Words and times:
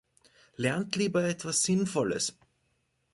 Lernt 0.55 0.95
lieber 0.95 1.25
etwas 1.25 1.61
Sinnvolles! 1.61 2.33